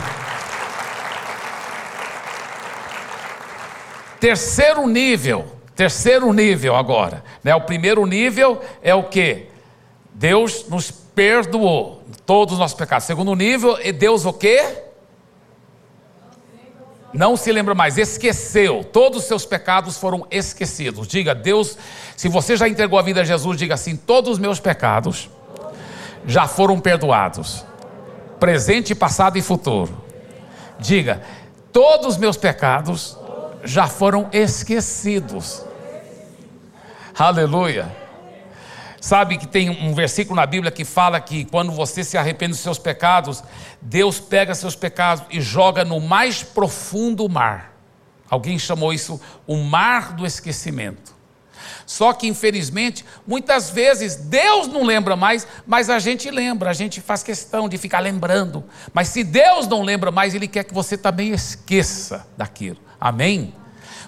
[4.24, 7.22] Terceiro nível, terceiro nível agora.
[7.44, 7.54] Né?
[7.54, 9.48] O primeiro nível é o que?
[10.14, 13.06] Deus nos perdoou todos os nossos pecados.
[13.06, 14.78] Segundo nível, Deus o quê?
[17.12, 18.82] Não se lembra mais, esqueceu.
[18.82, 21.06] Todos os seus pecados foram esquecidos.
[21.06, 21.78] Diga, Deus,
[22.16, 25.30] se você já entregou a vida a Jesus, diga assim: todos os meus pecados
[26.26, 27.66] já foram perdoados.
[28.40, 30.02] Presente, passado e futuro.
[30.80, 31.22] Diga,
[31.74, 33.18] todos os meus pecados
[33.64, 35.66] já foram esquecidos.
[37.18, 38.04] Aleluia.
[39.00, 42.62] Sabe que tem um versículo na Bíblia que fala que quando você se arrepende dos
[42.62, 43.44] seus pecados,
[43.82, 47.74] Deus pega seus pecados e joga no mais profundo mar.
[48.30, 51.13] Alguém chamou isso o mar do esquecimento.
[51.86, 57.02] Só que, infelizmente, muitas vezes Deus não lembra mais, mas a gente lembra, a gente
[57.02, 58.64] faz questão de ficar lembrando.
[58.94, 62.78] Mas se Deus não lembra mais, Ele quer que você também esqueça daquilo.
[63.00, 63.54] Amém?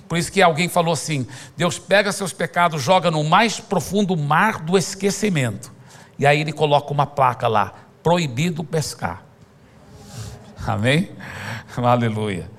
[0.08, 4.60] Por isso que alguém falou assim: Deus pega seus pecados, joga no mais profundo mar
[4.60, 5.74] do esquecimento.
[6.18, 9.24] E aí ele coloca uma placa lá: proibido pescar.
[10.66, 11.12] Amém?
[11.76, 12.50] Aleluia.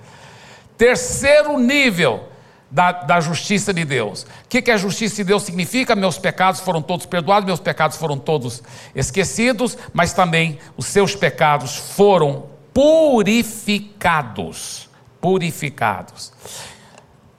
[0.76, 2.28] Terceiro nível
[2.70, 4.22] da, da justiça de Deus.
[4.22, 5.96] O que, que a justiça de Deus significa?
[5.96, 8.62] Meus pecados foram todos perdoados, meus pecados foram todos
[8.94, 14.88] esquecidos, mas também os seus pecados foram purificados.
[15.20, 16.32] Purificados.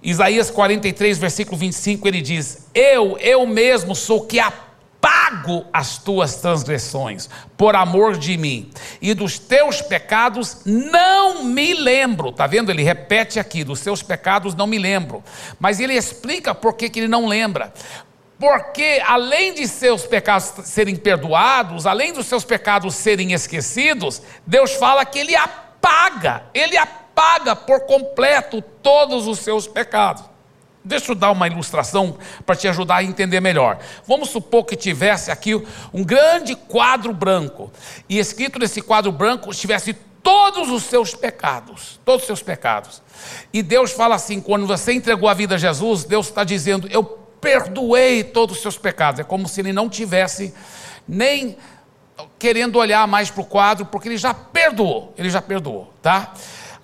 [0.02, 4.40] Isaías 43, versículo 25, ele diz: Eu, eu mesmo sou que
[5.08, 8.70] apago as tuas transgressões, por amor de mim,
[9.02, 12.30] e dos teus pecados não me lembro.
[12.30, 12.70] Está vendo?
[12.70, 15.24] Ele repete aqui: dos seus pecados não me lembro.
[15.60, 17.74] Mas ele explica por que, ele não lembra.
[18.40, 25.04] Porque além de seus pecados serem perdoados, além dos seus pecados serem esquecidos, Deus fala
[25.06, 30.24] que ele apaga, ele apaga paga por completo todos os seus pecados.
[30.88, 33.78] Deixa eu dar uma ilustração para te ajudar a entender melhor.
[34.08, 35.54] Vamos supor que tivesse aqui
[35.94, 37.72] um grande quadro branco,
[38.08, 43.02] e escrito nesse quadro branco estivesse todos os seus pecados, todos os seus pecados.
[43.54, 47.04] E Deus fala assim: quando você entregou a vida a Jesus, Deus está dizendo, eu
[47.04, 49.20] perdoei todos os seus pecados.
[49.20, 50.54] É como se ele não tivesse
[51.08, 51.58] nem
[52.40, 56.34] querendo olhar mais para o quadro, porque ele já perdoou, ele já perdoou, tá?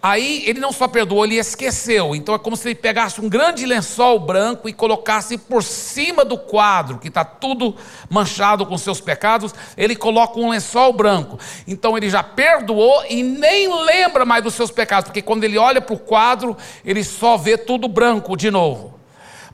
[0.05, 2.13] Aí ele não só perdoou, ele esqueceu.
[2.13, 6.37] Então é como se ele pegasse um grande lençol branco e colocasse por cima do
[6.37, 7.73] quadro, que está tudo
[8.09, 11.39] manchado com seus pecados, ele coloca um lençol branco.
[11.65, 15.79] Então ele já perdoou e nem lembra mais dos seus pecados, porque quando ele olha
[15.79, 18.99] para o quadro, ele só vê tudo branco de novo.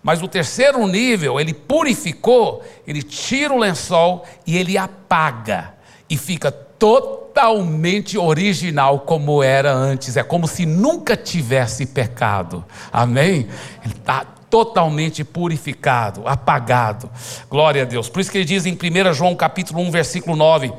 [0.01, 5.75] Mas o terceiro nível, ele purificou, ele tira o lençol e ele apaga
[6.09, 10.17] e fica totalmente original como era antes.
[10.17, 12.65] É como se nunca tivesse pecado.
[12.91, 13.47] Amém?
[13.83, 17.09] Ele está totalmente purificado, apagado.
[17.49, 18.09] Glória a Deus.
[18.09, 20.73] Por isso que ele diz em 1 João capítulo 1, versículo 9: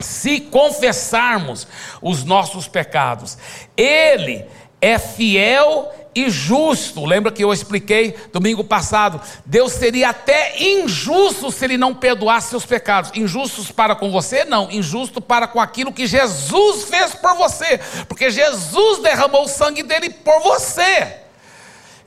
[0.00, 1.68] se confessarmos
[2.00, 3.36] os nossos pecados,
[3.76, 4.44] Ele
[4.80, 7.04] é fiel e justo.
[7.04, 9.20] Lembra que eu expliquei domingo passado?
[9.46, 13.10] Deus seria até injusto se ele não perdoasse seus pecados.
[13.14, 14.44] Injustos para com você?
[14.44, 14.70] Não.
[14.70, 17.78] Injusto para com aquilo que Jesus fez por você.
[18.08, 21.20] Porque Jesus derramou o sangue dele por você.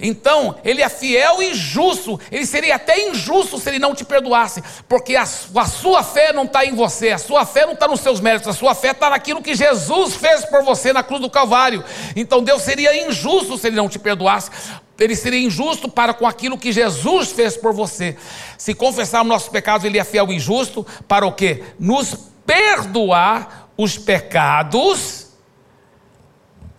[0.05, 2.19] Então, ele é fiel e justo.
[2.29, 6.43] Ele seria até injusto se ele não te perdoasse, porque a, a sua fé não
[6.43, 9.09] está em você, a sua fé não está nos seus méritos, a sua fé está
[9.09, 11.81] naquilo que Jesus fez por você na cruz do Calvário.
[12.17, 14.51] Então, Deus seria injusto se ele não te perdoasse.
[14.99, 18.17] ele seria injusto para com aquilo que Jesus fez por você.
[18.57, 21.63] Se confessarmos nossos pecados, ele é fiel e justo para o quê?
[21.79, 22.13] Nos
[22.45, 25.27] perdoar os pecados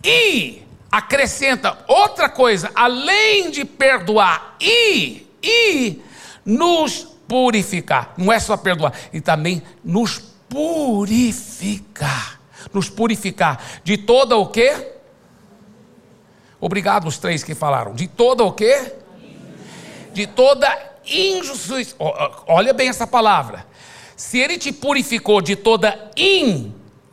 [0.03, 6.01] e acrescenta outra coisa, além de perdoar e e
[6.43, 8.13] nos purificar.
[8.17, 10.17] Não é só perdoar, e também nos
[10.49, 12.39] purificar.
[12.73, 14.93] Nos purificar de toda o quê?
[16.59, 17.93] Obrigado os três que falaram.
[17.93, 18.93] De toda o quê?
[20.13, 20.67] De toda
[21.05, 21.95] injustiça.
[22.47, 23.65] Olha bem essa palavra.
[24.15, 26.09] Se ele te purificou de toda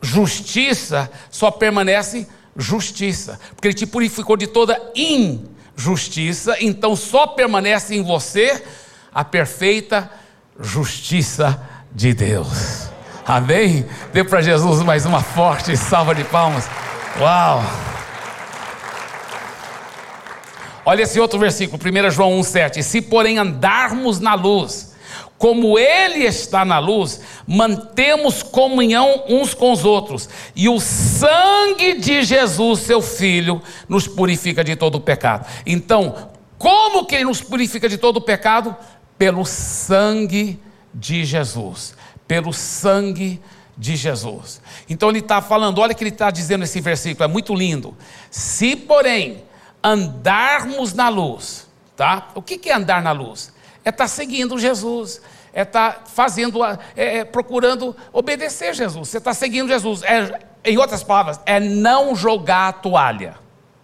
[0.01, 3.39] injustiça, só permanece justiça.
[3.55, 8.63] Porque ele te purificou de toda injustiça, então só permanece em você
[9.13, 10.09] a perfeita
[10.59, 11.61] justiça
[11.91, 12.89] de Deus.
[13.25, 13.85] Amém?
[14.11, 16.67] Dê para Jesus mais uma forte salva de palmas.
[17.19, 17.63] Uau!
[20.85, 22.81] Olha esse outro versículo, 1 João 1,7.
[22.81, 24.92] Se porém andarmos na luz,
[25.43, 32.23] como Ele está na luz, mantemos comunhão uns com os outros, e o sangue de
[32.23, 35.45] Jesus, seu Filho, nos purifica de todo o pecado.
[35.65, 38.73] Então, como que Ele nos purifica de todo o pecado?
[39.17, 40.57] Pelo sangue
[40.93, 41.93] de Jesus.
[42.25, 43.41] Pelo sangue
[43.77, 44.61] de Jesus.
[44.89, 47.97] Então ele está falando, olha o que ele está dizendo nesse versículo, é muito lindo.
[48.31, 49.43] Se, porém,
[49.83, 52.29] andarmos na luz, tá?
[52.33, 53.51] O que é andar na luz?
[53.83, 55.21] É estar tá seguindo Jesus,
[55.53, 59.09] é estar tá fazendo, é, é, procurando obedecer Jesus.
[59.09, 60.01] Você está seguindo Jesus.
[60.03, 63.35] É, em outras palavras, é não jogar a toalha.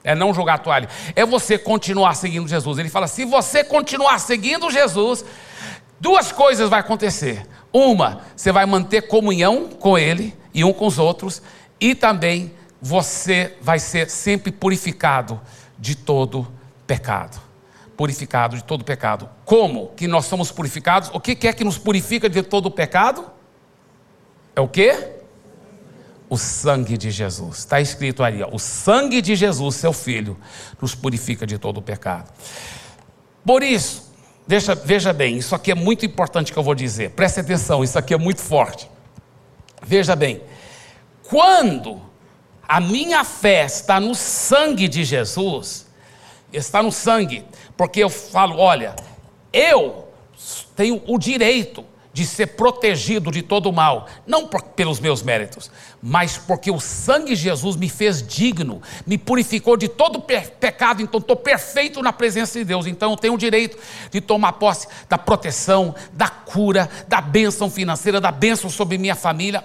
[0.04, 0.90] É não jogar a toalha.
[1.16, 2.78] É você continuar seguindo Jesus.
[2.80, 5.24] Ele fala: se você continuar seguindo Jesus,
[6.00, 7.46] duas coisas vai acontecer.
[7.72, 11.42] Uma, você vai manter comunhão com Ele e um com os outros,
[11.80, 12.52] e também
[12.82, 15.40] você vai ser sempre purificado
[15.78, 16.48] de todo
[16.88, 17.49] pecado.
[18.00, 19.30] Purificado de todo pecado.
[19.44, 21.12] Como que nós somos purificados?
[21.14, 23.30] O que é que nos purifica de todo pecado?
[24.56, 24.96] É o que?
[26.30, 27.58] O sangue de Jesus.
[27.58, 30.40] Está escrito ali, ó, o sangue de Jesus, seu filho,
[30.82, 32.32] nos purifica de todo pecado.
[33.46, 34.10] Por isso,
[34.48, 37.10] deixa, veja bem, isso aqui é muito importante que eu vou dizer.
[37.10, 38.90] Preste atenção, isso aqui é muito forte.
[39.86, 40.42] Veja bem,
[41.28, 42.02] quando
[42.66, 45.86] a minha fé está no sangue de Jesus,
[46.54, 47.46] está no sangue,
[47.80, 48.94] porque eu falo, olha,
[49.54, 50.10] eu
[50.76, 55.72] tenho o direito de ser protegido de todo o mal, não por, pelos meus méritos,
[56.02, 61.20] mas porque o sangue de Jesus me fez digno, me purificou de todo pecado, então
[61.20, 62.88] estou perfeito na presença de Deus.
[62.88, 63.78] Então eu tenho o direito
[64.12, 69.64] de tomar posse da proteção, da cura, da bênção financeira, da bênção sobre minha família.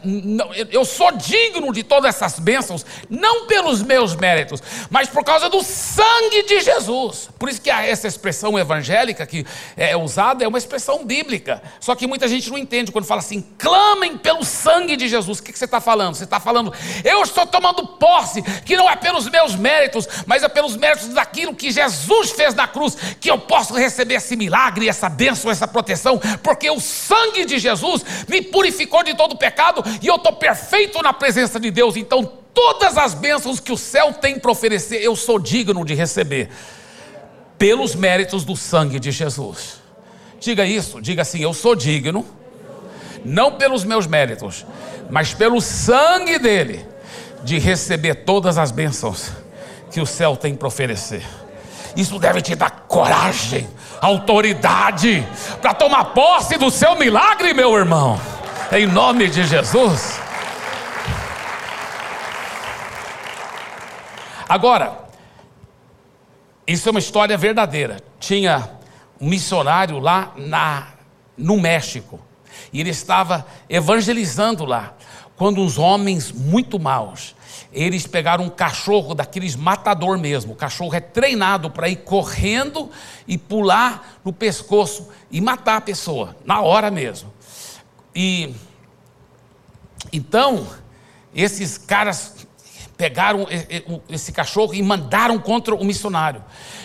[0.71, 5.63] Eu sou digno de todas essas bênçãos, não pelos meus méritos, mas por causa do
[5.63, 7.29] sangue de Jesus.
[7.39, 11.63] Por isso que essa expressão evangélica que é usada é uma expressão bíblica.
[11.81, 15.39] Só que muita gente não entende quando fala assim: clamem pelo sangue de Jesus.
[15.39, 16.24] O que você está falando?
[16.25, 16.73] Você está falando,
[17.05, 21.55] eu estou tomando posse, que não é pelos meus méritos, mas é pelos méritos daquilo
[21.55, 26.19] que Jesus fez na cruz, que eu posso receber esse milagre, essa bênção, essa proteção,
[26.43, 31.13] porque o sangue de Jesus me purificou de todo pecado e eu estou perfeito na
[31.13, 31.95] presença de Deus.
[31.95, 36.49] Então, todas as bênçãos que o céu tem para oferecer, eu sou digno de receber,
[37.59, 39.83] pelos méritos do sangue de Jesus.
[40.41, 42.25] Diga isso, diga assim: eu sou digno,
[43.25, 44.67] não pelos meus méritos,
[45.11, 46.87] mas pelo sangue dele,
[47.43, 49.31] de receber todas as bênçãos
[49.91, 51.25] que o céu tem para oferecer.
[51.97, 53.69] Isso deve te dar coragem,
[54.01, 55.27] autoridade,
[55.61, 58.21] para tomar posse do seu milagre, meu irmão,
[58.73, 60.19] em nome de Jesus.
[64.49, 64.99] Agora,
[66.67, 67.99] isso é uma história verdadeira.
[68.19, 68.69] Tinha
[69.21, 70.89] um missionário lá na,
[71.37, 72.21] no México,
[72.73, 74.95] e ele estava evangelizando lá,
[75.37, 77.35] quando uns homens muito maus,
[77.73, 80.53] eles pegaram um cachorro daqueles matador mesmo.
[80.53, 82.89] O cachorro é treinado para ir correndo
[83.27, 87.33] e pular no pescoço e matar a pessoa, na hora mesmo.
[88.15, 88.55] E
[90.13, 90.69] então,
[91.35, 92.47] esses caras
[92.97, 93.47] pegaram
[94.09, 96.45] esse cachorro e mandaram contra o missionário.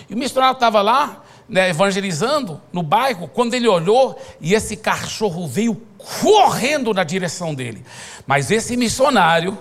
[0.09, 5.47] E o missionário estava lá, né, evangelizando no bairro, quando ele olhou e esse cachorro
[5.47, 7.83] veio correndo na direção dele.
[8.27, 9.57] Mas esse missionário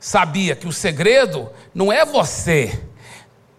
[0.00, 2.82] sabia que o segredo não é você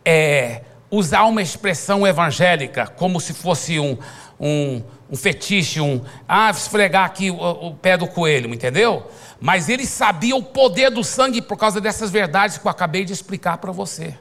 [0.04, 3.98] é, usar uma expressão evangélica como se fosse um,
[4.40, 9.10] um, um fetiche, um ah, esfregar aqui o, o pé do coelho, entendeu?
[9.40, 13.14] Mas ele sabia o poder do sangue por causa dessas verdades que eu acabei de
[13.14, 14.18] explicar para você.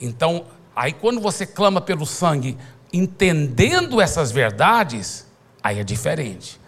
[0.00, 0.46] Então,
[0.80, 2.56] Aí quando você clama pelo sangue,
[2.90, 5.26] entendendo essas verdades,
[5.62, 6.58] aí é diferente.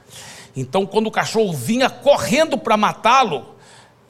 [0.55, 3.55] Então, quando o cachorro vinha correndo para matá-lo,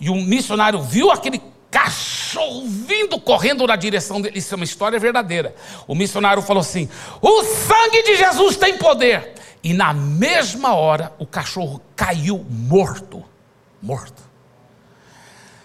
[0.01, 1.41] e o missionário viu aquele
[1.71, 5.55] cachorro vindo correndo na direção dele, isso é uma história verdadeira.
[5.87, 6.89] O missionário falou assim:
[7.21, 9.35] O sangue de Jesus tem poder.
[9.63, 13.23] E na mesma hora, o cachorro caiu morto.
[13.81, 14.21] Morto.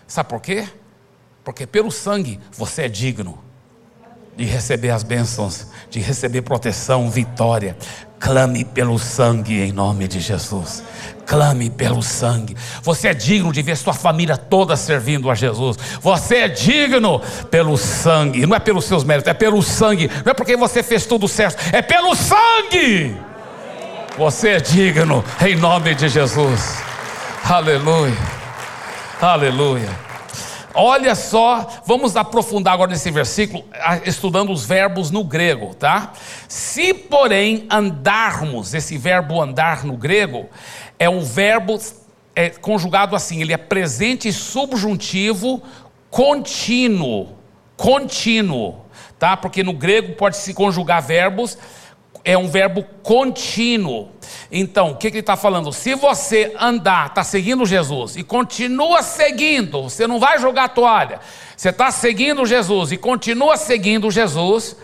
[0.05, 0.69] Sabe por quê?
[1.43, 3.46] Porque pelo sangue você é digno
[4.37, 7.75] de receber as bênçãos, de receber proteção, vitória.
[8.19, 10.83] Clame pelo sangue em nome de Jesus.
[11.25, 12.55] Clame pelo sangue.
[12.81, 15.77] Você é digno de ver sua família toda servindo a Jesus.
[16.01, 17.19] Você é digno
[17.51, 18.45] pelo sangue.
[18.45, 20.09] Não é pelos seus méritos, é pelo sangue.
[20.23, 23.15] Não é porque você fez tudo certo, é pelo sangue.
[24.17, 26.77] Você é digno em nome de Jesus.
[27.43, 28.17] Aleluia.
[29.21, 30.06] Aleluia.
[30.79, 33.65] Olha só, vamos aprofundar agora nesse versículo,
[34.05, 36.13] estudando os verbos no grego, tá?
[36.47, 40.47] Se, porém, andarmos, esse verbo andar no grego,
[40.99, 41.79] é um verbo
[42.35, 45.63] é, conjugado assim, ele é presente subjuntivo
[46.11, 47.35] contínuo.
[47.75, 48.85] Contínuo,
[49.17, 49.35] tá?
[49.35, 51.57] Porque no grego pode se conjugar verbos,
[52.27, 54.11] é um verbo contínuo.
[54.51, 55.71] Então, o que, que ele está falando?
[55.71, 61.21] Se você andar, está seguindo Jesus e continua seguindo, você não vai jogar toalha,
[61.55, 64.75] você está seguindo Jesus e continua seguindo Jesus,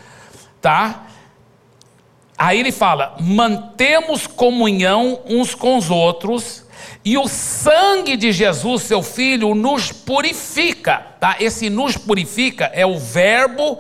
[0.62, 1.04] tá?
[2.38, 6.64] Aí ele fala: mantemos comunhão uns com os outros,
[7.04, 11.36] e o sangue de Jesus, seu filho, nos purifica, tá?
[11.41, 13.80] Esse nos purifica é o verbo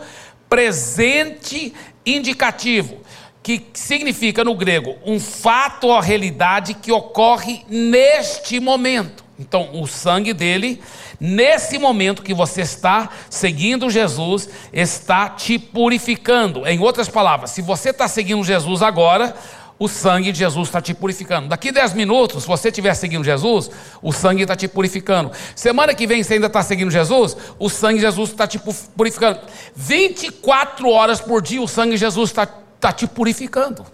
[0.49, 1.73] presente
[2.05, 3.03] indicativo
[3.43, 9.23] que significa no grego um fato ou realidade que ocorre neste momento.
[9.37, 10.81] Então, o sangue dele,
[11.19, 16.65] nesse momento que você está seguindo Jesus, está te purificando.
[16.65, 19.35] Em outras palavras, se você está seguindo Jesus agora,
[19.77, 21.49] o sangue de Jesus está te purificando.
[21.49, 23.69] Daqui 10 minutos, se você estiver seguindo Jesus,
[24.01, 25.31] o sangue está te purificando.
[25.55, 28.59] Semana que vem, você ainda está seguindo Jesus, o sangue de Jesus está te
[28.95, 29.39] purificando.
[29.75, 33.85] 24 horas por dia, o sangue de Jesus está está te purificando.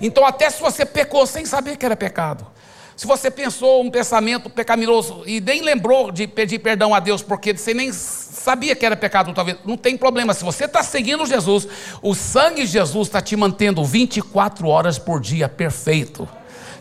[0.00, 2.46] Então, até se você pecou sem saber que era pecado,
[2.94, 7.56] se você pensou um pensamento pecaminoso e nem lembrou de pedir perdão a Deus, porque
[7.56, 10.34] você nem sabia que era pecado, talvez, não tem problema.
[10.34, 11.66] Se você está seguindo Jesus,
[12.02, 16.28] o sangue de Jesus está te mantendo 24 horas por dia perfeito.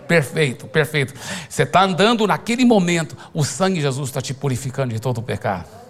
[0.08, 1.14] Perfeito, perfeito.
[1.50, 5.24] Você está andando naquele momento, o sangue de Jesus está te purificando de todo o
[5.24, 5.87] pecado.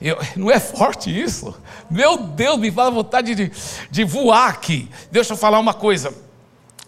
[0.00, 1.54] Eu, não é forte isso?
[1.90, 3.52] Meu Deus, me fala vontade de,
[3.90, 4.88] de voar aqui.
[5.10, 6.14] Deixa eu falar uma coisa.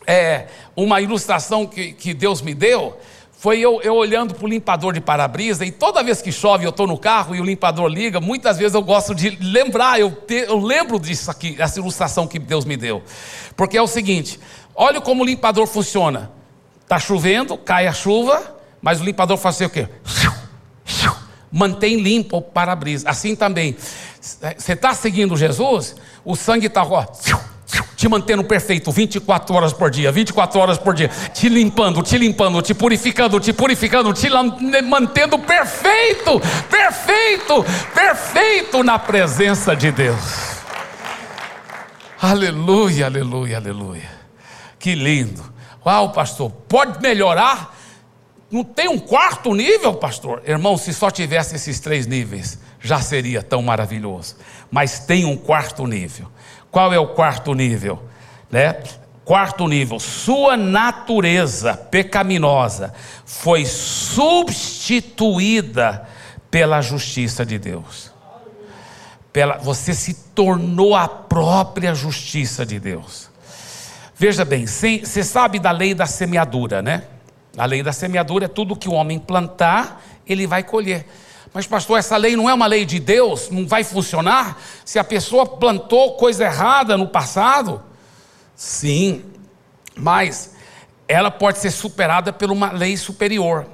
[0.07, 2.99] É, uma ilustração que, que Deus me deu
[3.45, 6.71] foi eu, eu olhando para o limpador de para-brisa, e toda vez que chove eu
[6.71, 10.47] estou no carro e o limpador liga, muitas vezes eu gosto de lembrar, eu, te,
[10.49, 13.03] eu lembro disso aqui, essa ilustração que Deus me deu.
[13.55, 14.41] Porque é o seguinte:
[14.75, 16.31] olha como o limpador funciona.
[16.81, 19.89] Está chovendo, cai a chuva, mas o limpador faz assim, o quê?
[21.55, 23.09] Mantém limpo o para-brisa.
[23.09, 23.77] Assim também,
[24.21, 25.95] você está seguindo Jesus,
[26.25, 26.85] o sangue está
[27.95, 32.61] te mantendo perfeito 24 horas por dia, 24 horas por dia, te limpando, te limpando,
[32.61, 34.29] te purificando, te purificando, te
[34.83, 40.55] mantendo perfeito, perfeito, perfeito na presença de Deus.
[42.21, 44.11] Aleluia, aleluia, aleluia.
[44.79, 45.45] Que lindo.
[45.87, 47.74] Uau, pastor, pode melhorar?
[48.55, 50.41] Não tem um quarto nível, pastor?
[50.47, 54.37] Irmão, se só tivesse esses três níveis, já seria tão maravilhoso.
[54.71, 56.29] Mas tem um quarto nível.
[56.71, 58.01] Qual é o quarto nível?
[58.49, 58.81] Né?
[59.25, 62.95] Quarto nível, sua natureza pecaminosa
[63.27, 64.47] foi substituída
[66.49, 68.13] pela justiça de Deus.
[69.33, 73.29] Pela, você se tornou a própria justiça de Deus.
[74.15, 77.03] Veja bem, você sabe da lei da semeadura, né?
[77.57, 81.07] A lei da semeadura é tudo que o homem plantar, ele vai colher.
[81.53, 85.05] Mas, pastor, essa lei não é uma lei de Deus, não vai funcionar se a
[85.05, 87.81] pessoa plantou coisa errada no passado?
[88.57, 89.25] Sim,
[89.97, 90.55] mas
[91.07, 93.67] ela pode ser superada por uma lei superior.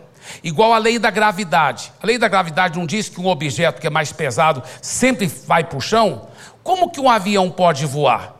[0.44, 1.90] Igual a lei da gravidade.
[2.02, 5.64] A lei da gravidade não diz que um objeto que é mais pesado sempre vai
[5.64, 6.28] para o chão?
[6.62, 8.36] Como que um avião pode voar?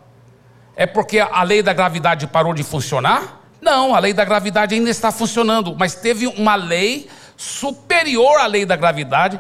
[0.76, 3.39] É porque a lei da gravidade parou de funcionar?
[3.60, 8.64] Não, a lei da gravidade ainda está funcionando, mas teve uma lei superior à lei
[8.64, 9.38] da gravidade,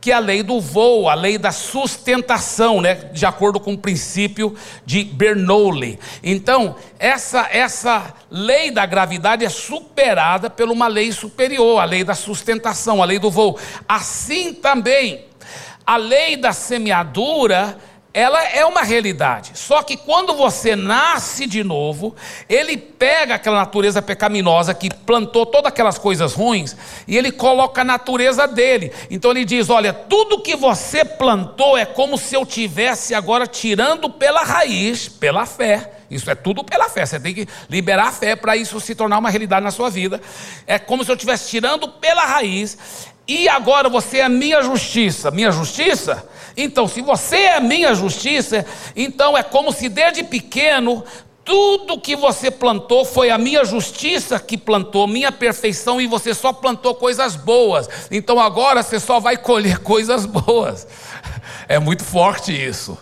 [0.00, 2.94] que é a lei do voo, a lei da sustentação, né?
[2.94, 4.54] de acordo com o princípio
[4.86, 5.98] de Bernoulli.
[6.22, 12.14] Então, essa, essa lei da gravidade é superada por uma lei superior, a lei da
[12.14, 13.58] sustentação, a lei do voo.
[13.88, 15.26] Assim também,
[15.84, 17.76] a lei da semeadura
[18.18, 19.52] ela é uma realidade.
[19.54, 22.16] Só que quando você nasce de novo,
[22.48, 27.84] ele pega aquela natureza pecaminosa que plantou todas aquelas coisas ruins e ele coloca a
[27.84, 28.92] natureza dele.
[29.08, 34.10] Então ele diz: Olha, tudo que você plantou é como se eu tivesse agora tirando
[34.10, 35.92] pela raiz, pela fé.
[36.10, 37.06] Isso é tudo pela fé.
[37.06, 40.20] Você tem que liberar a fé para isso se tornar uma realidade na sua vida.
[40.66, 42.76] É como se eu estivesse tirando pela raiz.
[43.28, 45.30] E agora você é minha justiça.
[45.30, 46.26] Minha justiça?
[46.56, 48.64] Então, se você é minha justiça,
[48.96, 51.04] então é como se desde pequeno
[51.48, 56.52] tudo que você plantou foi a minha justiça que plantou, minha perfeição, e você só
[56.52, 57.88] plantou coisas boas.
[58.10, 60.86] Então agora você só vai colher coisas boas.
[61.66, 62.98] É muito forte isso.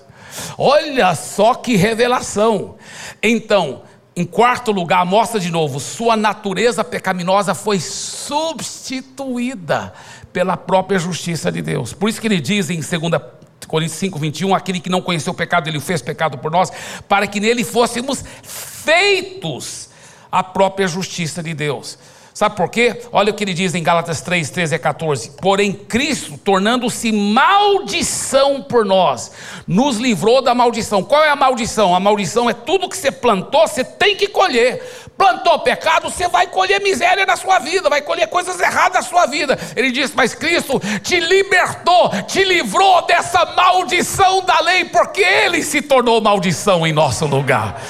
[0.56, 2.76] Olha só que revelação.
[3.20, 3.82] Então,
[4.16, 9.12] em quarto lugar, mostra de novo, sua natureza pecaminosa foi substituída
[10.32, 11.92] pela própria justiça de Deus.
[11.92, 12.88] Por isso que ele diz em 2
[13.68, 16.72] Coríntios 5, 21, aquele que não conheceu o pecado, ele o fez pecado por nós,
[17.06, 19.90] para que nele fôssemos feitos
[20.32, 21.98] a própria justiça de Deus.
[22.36, 23.00] Sabe por quê?
[23.12, 25.30] Olha o que ele diz em Gálatas 3, 13 a 14.
[25.40, 29.32] Porém, Cristo, tornando-se maldição por nós,
[29.66, 31.02] nos livrou da maldição.
[31.02, 31.94] Qual é a maldição?
[31.94, 34.82] A maldição é tudo que você plantou, você tem que colher.
[35.16, 39.24] Plantou pecado, você vai colher miséria na sua vida, vai colher coisas erradas na sua
[39.24, 39.58] vida.
[39.74, 45.80] Ele diz: Mas Cristo te libertou, te livrou dessa maldição da lei, porque Ele se
[45.80, 47.80] tornou maldição em nosso lugar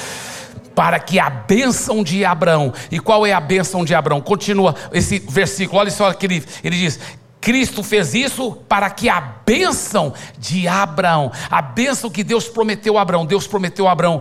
[0.76, 4.20] para que a bênção de Abraão, e qual é a bênção de Abraão?
[4.20, 7.00] Continua esse versículo, olha só que ele, ele diz:
[7.40, 13.02] Cristo fez isso para que a bênção de Abraão, a bênção que Deus prometeu a
[13.02, 14.20] Abraão, Deus prometeu a Abraão,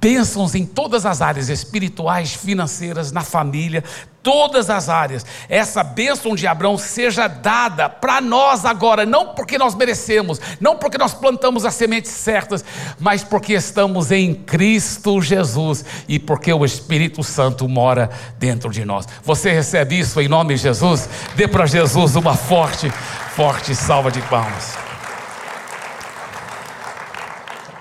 [0.00, 3.82] bênçãos em todas as áreas espirituais, financeiras, na família,
[4.22, 5.24] todas as áreas.
[5.48, 10.98] Essa bênção de Abraão seja dada para nós agora, não porque nós merecemos, não porque
[10.98, 12.64] nós plantamos as sementes certas,
[12.98, 19.06] mas porque estamos em Cristo Jesus e porque o Espírito Santo mora dentro de nós.
[19.22, 21.08] Você recebe isso em nome de Jesus?
[21.36, 22.90] Dê para Jesus uma forte,
[23.34, 24.85] forte salva de palmas.